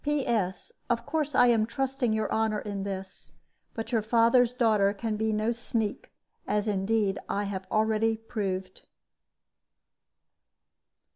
[0.03, 0.71] "P.S.
[0.89, 3.31] Of course I am trusting your honor in this.
[3.75, 6.11] But your father's daughter can be no sneak;
[6.47, 8.81] as indeed I have already proved."